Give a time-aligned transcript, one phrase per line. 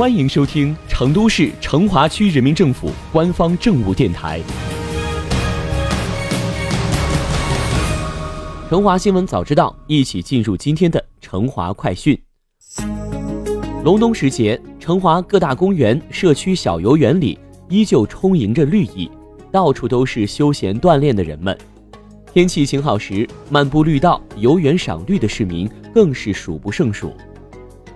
[0.00, 4.40] 欢迎收听成都市成华区人民政府官方政务电台
[8.70, 12.18] 《成华新闻早知道》，一起进入今天的成华快讯。
[13.84, 19.10] 隆冬时节，成华各大公园、社区小游园里依旧充盈着绿意，
[19.52, 21.54] 到处都是休闲锻炼的人们。
[22.32, 27.14] 天气晴好时，漫步绿道、游园赏绿的市民更是数不胜数。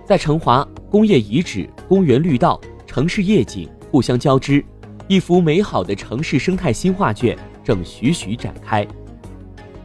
[0.05, 4.63] 在成华，工业遗址、公园绿道、城市夜景互相交织，
[5.07, 8.85] 一幅美好的城市生态新画卷正徐徐展开。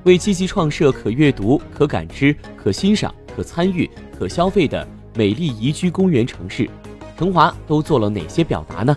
[0.04, 3.88] 为积极创设可阅读、可感知、可欣赏、可参与、
[4.18, 6.68] 可消费的美丽宜居公园城市，
[7.16, 8.94] 成华都做了哪些表达呢？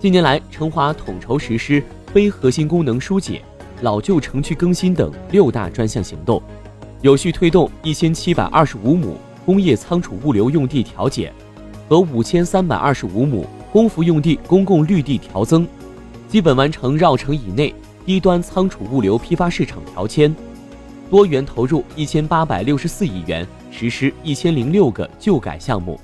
[0.00, 1.80] 近年来，成华统筹实施
[2.12, 3.40] 非核心功能疏解。
[3.82, 6.42] 老旧城区更新等六大专项行动，
[7.02, 9.16] 有序推动一千七百二十五亩
[9.48, 11.32] 工业仓储物流用地调减
[11.88, 15.66] 和五千三百二十五亩工服用地公共绿地调增，
[16.28, 17.74] 基本完成绕城以内
[18.04, 20.36] 低端仓储物流批发市场调迁，
[21.08, 25.98] 多元投入一千八百六十四亿元实施一千零六个旧改项目，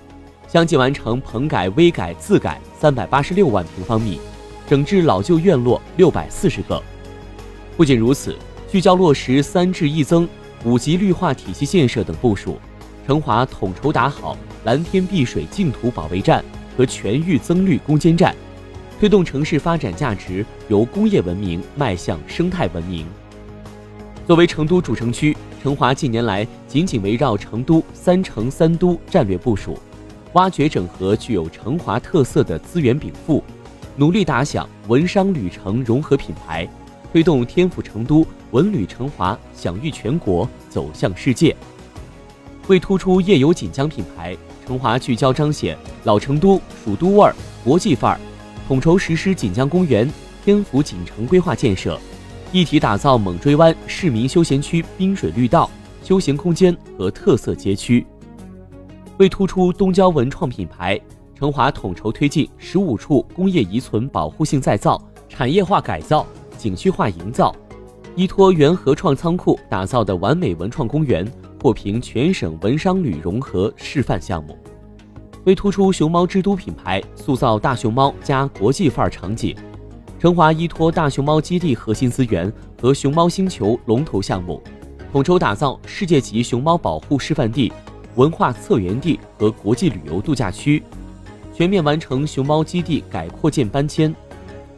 [0.49, 4.19] 相继完成棚改、微改、自改三百八十六万平方米，
[4.67, 6.83] 整治老旧院落六百四十个。
[7.77, 8.35] 不仅如此，
[8.73, 10.27] 聚焦落实三治一增、
[10.65, 12.57] 五级绿化体系建设等部署，
[13.07, 16.43] 成华统筹打好蓝天碧水净土保卫战
[16.77, 18.35] 和全域增绿攻坚战，
[18.99, 23.07] 推动城市发展价值由工业文明迈向生态文明。
[24.27, 29.79] 作为成都主城区，成华近年来紧紧围绕成都“三城三都”战略部署，
[30.33, 33.45] 挖掘整合具有成华特色的资源禀赋，
[33.97, 36.67] 努力打响文商旅城融合品牌。
[37.13, 41.55] 推动天府成都、文旅成华享誉全国、走向世界。
[42.67, 48.21] 为突出夜游锦江品牌，成华聚焦彰显老成都蜀都味儿、国际范儿，
[48.67, 50.11] 统筹实施锦江公园、
[50.43, 51.99] 天府锦城规划建设，
[52.53, 55.71] 一体打造猛追湾市民休闲区滨水绿道、
[56.03, 58.07] 休闲空间和特色街区。
[59.19, 60.99] 为突出东郊文创品牌，
[61.39, 66.27] 成华统筹推进十五处工业遗存保护性再造、产业化改造。
[66.57, 67.55] 景区化营造，
[68.17, 71.27] 依托原合创仓库打造的完美文创公园
[71.61, 74.57] 获评全省文商旅融合示范项目。
[75.45, 79.57] 为突出熊猫之都品牌，塑造大熊猫加国际范儿场景，
[80.21, 84.63] 成华依托大熊猫基地核心资源和熊猫星球龙头项目，
[85.11, 87.73] 统筹打造世界级熊猫保护示范地、
[88.15, 90.83] 文化策源地和国际旅游度假区，
[91.53, 94.15] 全面完成熊猫基地改扩建搬迁。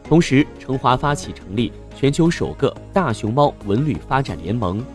[0.03, 4.85] 同时，成华发起成立全球首个大熊猫文旅发展联盟，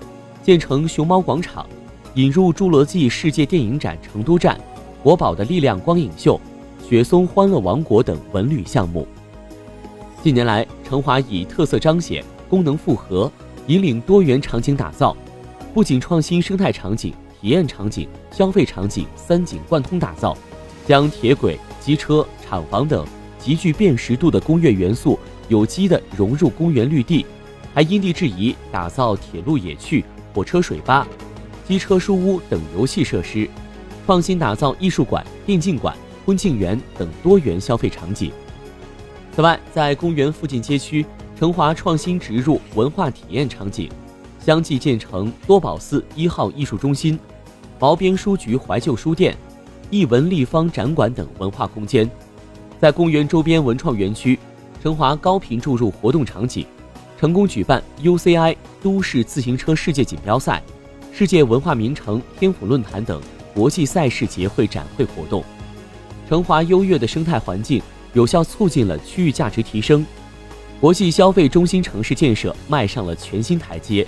[0.41, 1.67] 建成熊猫广场，
[2.15, 4.57] 引入侏罗纪世界电影展成都站、
[5.03, 6.41] 国宝的力量光影秀、
[6.89, 9.05] 雪松欢乐王国等文旅项目。
[10.23, 13.29] 近年来，成华以特色彰显、功能复合，
[13.67, 15.17] 引领多元场景打造，
[15.75, 20.39] 不仅创新生态场景、体验场景、消费场景三景贯通打造，
[20.87, 23.05] 将铁轨、机车、厂房等。
[23.41, 25.19] 极具辨识度的工业元素
[25.53, 27.27] 有机的融入公园绿地，
[27.75, 30.03] 还因地制宜打造铁路野趣、
[30.33, 31.07] 火车水吧、
[31.69, 33.47] 机车书屋等游戏设施，
[34.07, 38.33] 创新打造艺术馆、电竞馆、婚庆园等多元消费场景。
[39.37, 41.05] 此外，在公园附近街区，
[41.39, 43.91] 成华创新植入文化体验场景，
[44.41, 47.21] 相继建成多宝寺一号艺术中心、
[47.79, 49.37] 毛边书局怀旧书店、
[49.91, 52.11] 艺文立方展馆等文化空间。
[52.81, 54.39] 在公园周边文创园区，
[54.83, 56.67] 成华高频注入活动场景，
[57.17, 60.61] 成功举办 UCI 都市自行车世界锦标赛、
[61.13, 63.23] 世界文化名城天府论坛等
[63.55, 65.45] 国际赛事节会展会活动。
[66.29, 67.81] 成华优越的生态环境
[68.13, 70.05] 有效促进了区域价值提升，
[70.81, 74.05] 国际消费中心城市建设迈上了全新台阶。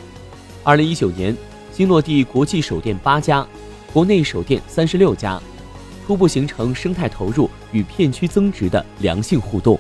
[0.65, 1.37] 二零一九年，
[1.73, 3.47] 新落地国际首店八家，
[3.93, 5.41] 国内首店三十六家。
[6.05, 9.79] 初步形成生态投入与片区增值的良性互动。